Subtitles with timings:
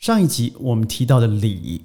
[0.00, 1.82] 上一集我们提到的礼，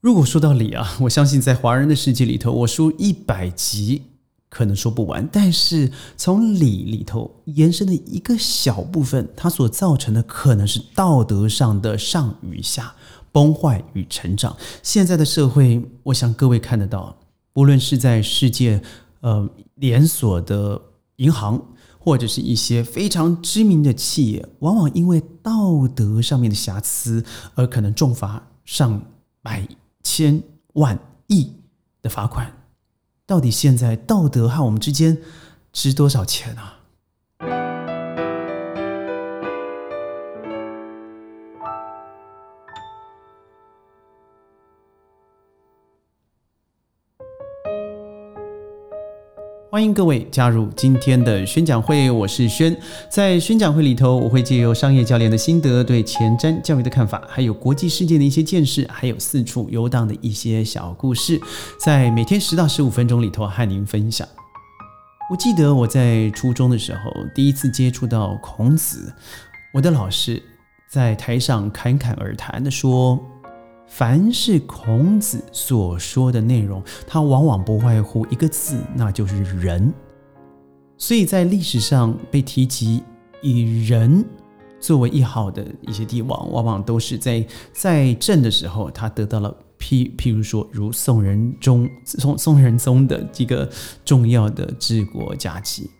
[0.00, 4.02] 如果说到礼啊， 我相信在华人的世界里头，我说一百集
[4.48, 5.28] 可能说不完。
[5.32, 12.94] 但是从礼里头延伸的一个小部分，它所造成的可能是道德上的上与下、
[13.32, 14.56] 崩坏与成长。
[14.80, 17.18] 现在的社会，我想各位看得到，
[17.52, 18.80] 不论是在世界
[19.22, 20.80] 呃连锁的
[21.16, 21.60] 银行。
[22.02, 27.22] 或者是一些非常知名的企业，往往因为道德上面的瑕疵
[27.54, 29.02] 而可能重罚上
[29.42, 29.68] 百
[30.02, 31.52] 千万亿
[32.00, 32.50] 的罚款。
[33.26, 35.18] 到底现在道德和我们之间
[35.72, 36.79] 值多少钱啊？
[49.70, 52.76] 欢迎各位加入今天的宣讲会，我是轩。
[53.08, 61.40] 在宣讲会里头，我会借由商业教练的心得、对前瞻教育的看法，还有国际事件的一些见识，还有四处游荡的一些小故事，
[61.78, 64.26] 在每天十到十五分钟里头和您分享。
[65.30, 69.14] 我记得我在初中的时候第一次接触到孔子，
[69.72, 70.42] 我的老师
[70.90, 73.24] 在台上侃侃而谈的说。
[73.90, 79.92] 凡是孔子所说的内容，它往往不外乎一个字，那就是仁。
[80.96, 83.02] 所以在历史上被提及
[83.42, 84.24] 以仁
[84.78, 93.68] 作为一号的一些帝王，往往都是在在政的时候，他得到了譬譬如说如宋仁宗宋宋仁宗的几个
[94.04, 95.90] 重要的治国佳绩，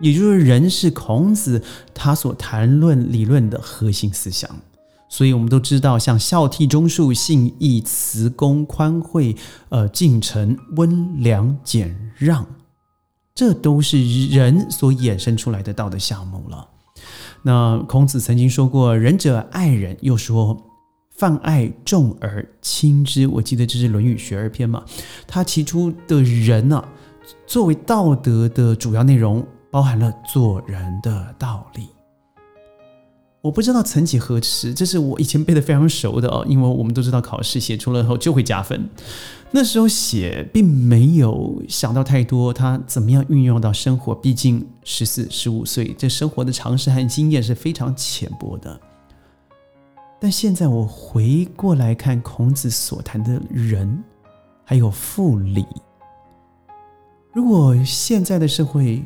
[0.00, 1.60] 也就是仁是孔子
[1.94, 4.48] 他所谈论理论的核心思想。
[5.08, 9.34] 所以，我们都知道，像孝悌忠恕、信义慈恭宽惠、
[9.70, 12.46] 呃敬诚温良俭让，
[13.34, 16.68] 这都是人所衍生出来的道德项目了。
[17.42, 20.56] 那孔子曾经说过：“仁者爱人。”又说
[21.16, 24.84] ：“泛爱众而亲之。”我记得这是《论语·学而篇》嘛。
[25.26, 26.84] 他提出的人呢，
[27.46, 31.88] 作为道德的主要内容，包含了做人的道理。
[33.48, 38.86] 我不知道曾几何时，这是我以前背的非常熟的哦，因为我们都知道考试写出了后就会加分。
[39.50, 44.14] 那时候写并没有想到太多，他怎么样运用到生活？
[44.14, 48.78] 毕竟十四、十五岁，这生活的常识和经验是非常浅薄的。
[50.20, 54.04] 但现在我回过来看孔子所谈的人，
[54.62, 55.64] 还有复礼。
[57.32, 59.02] 如果现在的社会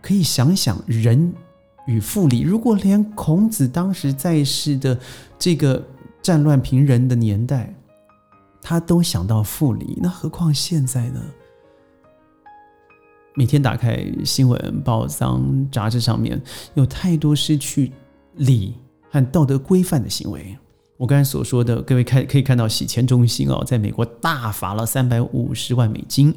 [0.00, 1.34] 可以想想人。
[1.86, 4.98] 与复礼，如果连孔子当时在世的
[5.38, 5.82] 这个
[6.22, 7.74] 战乱平人的年代，
[8.60, 11.20] 他都想到复礼，那何况现在呢？
[13.34, 16.40] 每天打开新闻、报章、杂志，上面
[16.74, 17.90] 有太多失去
[18.34, 18.74] 礼
[19.10, 20.56] 和道德规范的行为。
[20.98, 26.32] 我刚才所说的，各位看可以看到洗钱中心哦，在美国大罚了三百五十万美金。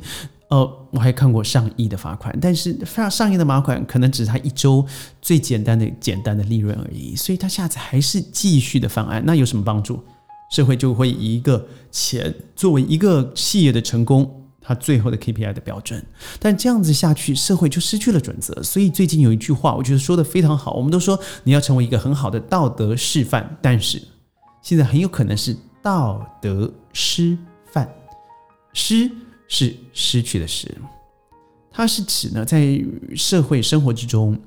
[0.49, 4.85] 呃，我还看过上亿的罚款，但是上上亿的罚款可能只是他一周
[5.21, 10.03] 最简单的简单的利润而已，所以他下次还是继续的犯案，那有什么帮助？
[10.51, 16.05] 社会就会以一个钱作为一个企业的成功，它最后的 KPI 的标准，
[16.39, 18.61] 但这样子下去，社会就失去了准则。
[18.61, 23.99] 所以最近有一句话，我觉得说的非常好，我们都说你要成为一个很好的道德示范，但是
[24.61, 27.35] 现在很有可能是道德失
[27.65, 27.91] 范
[28.71, 29.09] 失。
[29.57, 30.69] 是失去的失，
[31.71, 32.77] 它是指呢，在
[33.15, 34.37] 社会生活之中，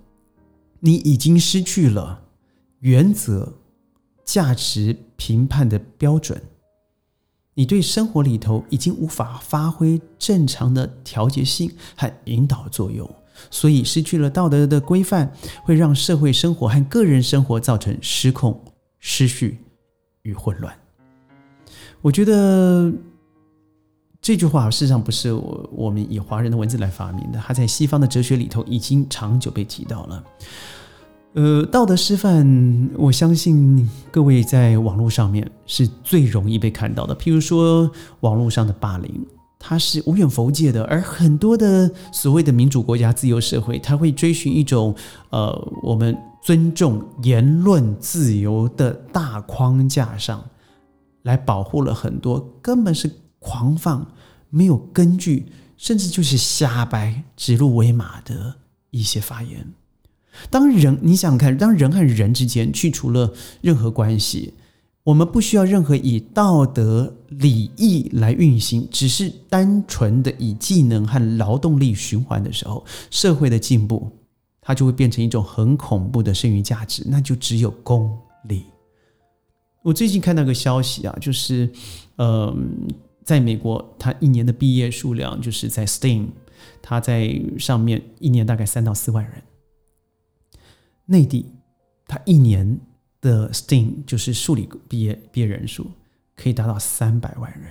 [0.80, 2.20] 你已经失去了
[2.80, 3.54] 原则、
[4.22, 6.38] 价值评判的标准，
[7.54, 13.10] 你对生活里头已经无法发挥正常的调节性和引导作用，
[13.50, 15.32] 所以失去了道德的规范，
[15.64, 18.62] 会让社会生活和个人生活造成失控、
[18.98, 19.56] 失序
[20.20, 20.78] 与混乱。
[22.02, 22.92] 我觉得。
[24.28, 30.24] 这句话事实上不是我我们以华人的文字来发明的，它在西方的哲学里头已经长久被提到了。
[31.32, 37.16] 呃，道德示范，我相信各位在网络上面是最容易被看到的。
[37.16, 37.90] 譬如说，
[38.20, 39.26] 网络上的霸凌，
[39.58, 44.94] 它是无远弗届的，而很多的所谓的民主国家、自由社会，它会追寻一种
[45.30, 50.44] 呃，我们尊重言论自由的大框架上
[51.22, 54.06] 来保护了很多根本是狂放。
[54.50, 58.56] 没有根据，甚至就是瞎掰、指鹿为马的
[58.90, 59.74] 一些发言。
[60.48, 64.54] 当人，你想想看，当人和人之间去除了任何关系，
[65.02, 74.10] 我们不需要任何以道德礼义来运行，只是单纯的以技能和劳动力循环的时候，社会的进步，
[74.62, 78.64] 它就会变成一种很恐怖的剩余价值，那就只有功利。
[79.82, 81.70] 我最近看到个消息啊，就是
[82.16, 82.56] 呃，
[83.28, 86.28] 在美国，他一年的毕业数量就是在 STEAM，
[86.80, 89.42] 他在上面一年大概三到四万人。
[91.04, 91.44] 内地，
[92.06, 92.80] 他一年
[93.20, 95.90] 的 STEAM 就是数理毕业毕业人数
[96.36, 97.68] 可以达到三百万人。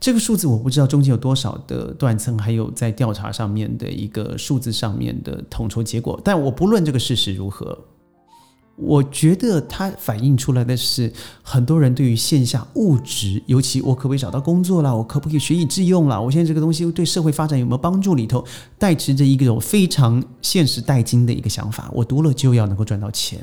[0.00, 6.18] 这个数字我不知道中间有多少的断层，还有在调查上面的一个数字上面的统筹结果。
[6.24, 7.78] 但我不论这个事实如何，
[8.80, 11.12] 我觉得它反映出来的是
[11.42, 18.44] 很多人对于线下物质，尤其我可不可以找到工作啦，我可不可以学以致用啦，我现在这个东西对社会发展有没有帮助里头，
[18.78, 21.90] 带持着一种非常现实带金的一个想法。
[21.92, 23.38] 我读了就要能够赚到钱。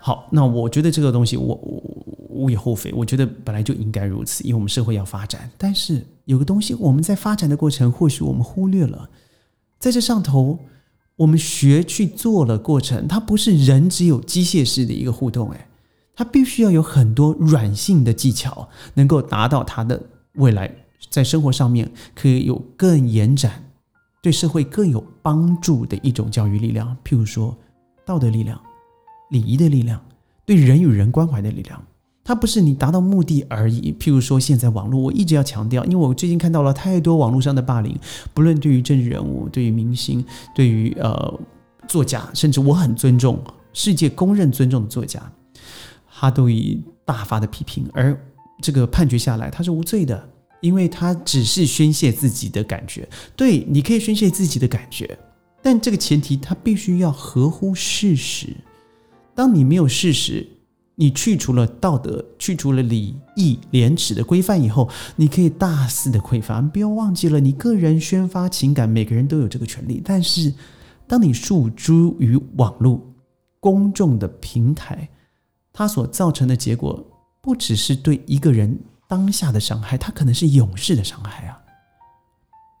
[0.00, 1.82] 好，那我觉得这个东西，我我
[2.28, 2.92] 无以厚非。
[2.92, 5.48] 我觉得本来就应该如此，因为我们社会要发展。
[5.56, 9.08] 但是有个东西，我们在发展的过程，或许我们忽略了，
[9.78, 10.58] 在这上头，
[11.16, 15.66] 我们学去做了过程，它不是人只有机械式的一个互动，诶，
[16.14, 20.02] 它必须要有很多软性的技巧，能够达到它的
[20.34, 20.74] 未来
[21.10, 23.70] 在生活上面可以有更延展，
[24.22, 27.56] 对社会更有帮助的一种教育力量，譬如说
[28.04, 28.60] 道德力量。
[29.30, 29.98] 礼仪的力量，
[30.44, 31.82] 对人与人关怀的力量，
[32.24, 33.92] 它不是你达到目的而已。
[33.98, 37.98] 譬如说，现在网络，我一直要强调，因为我最近看到了太多网络上的霸凌，
[38.32, 40.24] 不论对于政治人物、对于明星、
[40.54, 41.40] 对于呃
[41.88, 43.42] 作家，甚至我很尊重、
[43.72, 45.20] 世界公认尊重的作家，
[46.14, 48.16] 他都以大发的批评，而
[48.60, 50.28] 这个判决下来，他是无罪的，
[50.60, 53.08] 因为他只是宣泄自己的感觉。
[53.34, 55.18] 对，你可以宣泄自己的感觉，
[55.60, 58.56] 但这个前提，他必须要合乎事实。
[59.34, 60.46] 当你没有事实，
[61.02, 66.60] 你去除了道德，去除了礼义廉耻的规范以后，你可以大肆的匮乏。
[66.60, 70.00] 不要忘记了，你个人宣发情感，每个人都有这个权利。
[70.04, 70.54] 但是，
[71.08, 73.04] 当你诉诸于网络
[73.58, 75.08] 公众的平台，
[75.72, 77.04] 它所造成的结果，
[77.40, 78.78] 不只是对一个人
[79.08, 81.58] 当下的伤害，它可能是永世的伤害啊。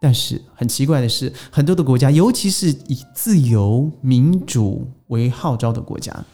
[0.00, 6.24] 但是很奇怪的是，很多的国家，尤其是以自由民主为号召的国家。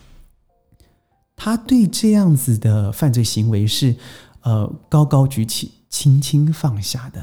[1.38, 3.94] 他对这样子的犯罪行为是，
[4.42, 7.22] 呃，高高举起，轻轻放下的。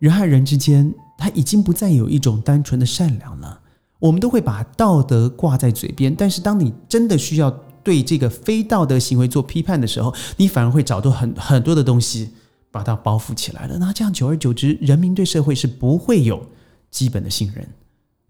[0.00, 3.60] 人和人之间，他已经不再有一种单纯的善良了。
[4.00, 7.50] 我们都会把道德挂在嘴边，但是当你真的需要
[7.82, 12.30] 对这个非道德行为做批判的时候，你反而会找到很很多的东西
[12.70, 13.78] 把它包覆起来了。
[13.78, 16.44] 那这样久而久之，人民对社会是不会有
[16.90, 17.68] 基本的信任，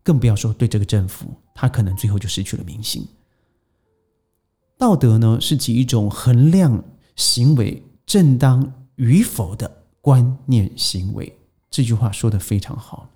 [0.02, 3.06] 更不要说对这个政府，他可能最后就失去了民心。
[4.78, 6.84] 道德呢，是指一种衡量
[7.16, 9.68] 行为正当与否的
[10.00, 11.36] 观念行为。
[11.68, 13.10] 这句话说的非常好。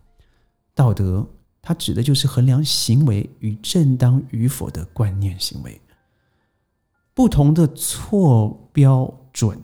[0.75, 1.25] 道德
[1.63, 5.81] 它指的就是衡量行为与正当与否的观念行为。
[7.15, 9.57] 不同的错标准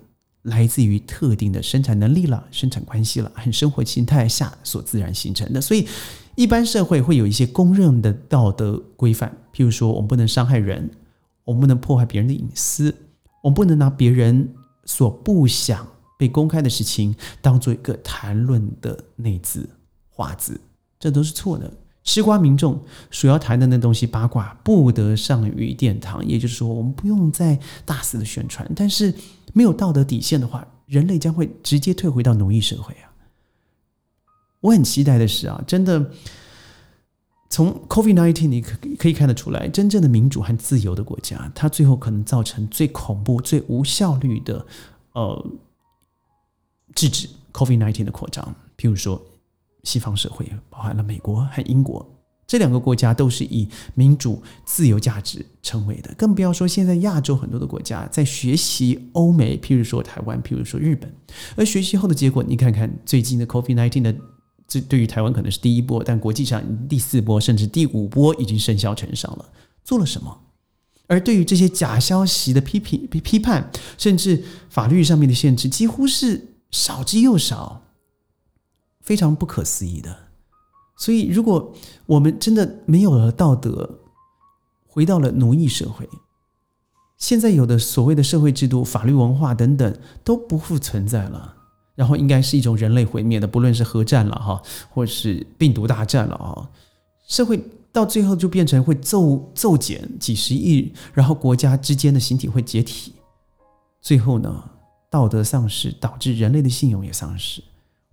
[0.43, 5.61] 来自于特定的生产能力了、生产关系了和生活形态下所自然形成的。
[5.61, 5.89] 所以，
[6.37, 10.89] 一般社会会有一些公认的道德规范，譬如说，我们不能伤害人。
[11.49, 12.95] 我们不能破坏别人的隐私，
[13.43, 14.53] 我们不能拿别人
[14.85, 19.67] 所不想被公开的事情当做一个谈论的内字
[20.11, 20.61] 话字，
[21.01, 21.73] 这都是错的。
[22.05, 22.79] 吃瓜民众
[23.11, 26.23] 所要谈的那东西八卦，不得上于殿堂。
[26.27, 29.15] 也就是说，我们不用再大肆的宣传，但是
[29.55, 33.09] 没有道德底线的话，人类将会直接退回到奴役社会啊！
[34.61, 36.11] 我很期待的是啊，真的。
[37.51, 44.67] 从 COVID-19 你可可以看得出来，真正的民主和自由的国家，它最后可能造成最恐怖、最无效率的
[45.13, 45.51] 呃
[46.95, 48.55] 制止 COVID-19 的扩张。
[48.77, 49.21] 譬如说，
[49.85, 52.07] 西方社会包含了美国和英国
[52.47, 56.15] 这两个国家，都是以民主自由价值称谓的。
[56.19, 61.11] 更不要说现在亚洲很多的国家在学习欧美，譬如说台湾，譬如说日本，
[61.57, 64.15] 而学习后的结果，你看看最近的 COVID-19 的。
[64.69, 69.47] 这对于台湾可能是第一波，但国际上第四波甚至第五波已经生效成上了。
[69.83, 70.43] 做了什么？
[71.07, 77.87] 而对于这些假消息的批评、批批判，甚至法律上面的限制，几乎是少之又少，
[79.01, 80.15] 非常不可思议的。
[80.99, 84.01] 所以，如果我们真的没有了道德，
[84.87, 86.07] 回到了奴役社会，
[87.17, 91.55] 现在有的所谓的社会制度、法律文化等等都不复存在了。
[91.99, 96.71] 然后应该是一种人类毁灭的，不论是核战了哈，或者是病毒大战了啊，
[97.27, 103.15] 社会到最后就变成会骤骤减几十亿，然后国家之间的形体会解体，
[104.01, 104.71] 最后呢，
[105.11, 107.61] 道德丧失导致人类的信用也丧失，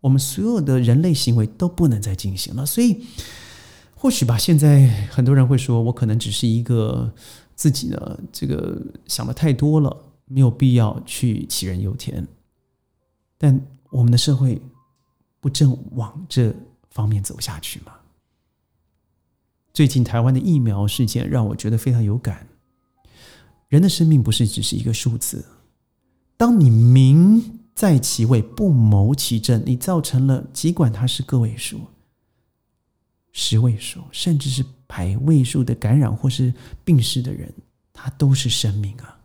[0.02, 2.66] 我们所有的人类行为都不能再进行了。
[2.66, 3.06] 所以，
[3.94, 7.14] 或许吧，现在很多人会说，我可能只是一个
[7.56, 9.96] 自己呢，这个想的太多了。
[10.28, 12.28] 没有必要去杞人忧天。
[13.38, 13.62] 但
[13.96, 14.62] 我们的社会
[15.40, 16.54] 不正往这
[16.90, 17.94] 方面走下去吗？
[19.74, 22.46] 最近台湾的疫苗事件让我觉得非常有感。
[23.70, 25.46] 人的生命不是只是一个数字，
[26.36, 31.80] 当你名在其位不谋其政，你造成了尽管它是个位数、
[33.32, 37.54] 十位数，甚至是百位数的感染或是病逝的人，
[37.94, 39.20] 他都是生命啊！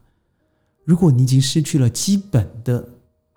[0.85, 2.89] 如果你已经失去了基本的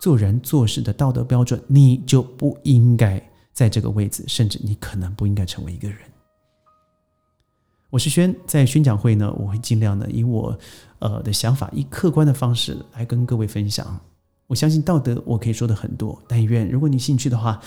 [0.04, 3.18] 做人做事的道德标准，你就不应该
[3.54, 5.98] 在这个位置，甚至你可能不应该成为一个人。
[7.88, 10.58] 我是轩，在宣讲会呢，我会尽量的以我
[10.98, 13.98] 呃的想法，以客观的方式来跟各位分享。
[14.46, 17.58] 我相信道德我可以说的很多，但愿如果你兴趣的话，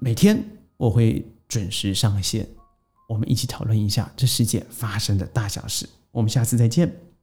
[0.00, 0.42] 每天
[0.78, 2.48] 我会准时上线，
[3.10, 5.86] 我们一起讨论一下这世界发生的大小事。
[6.12, 7.13] 我们下次再见。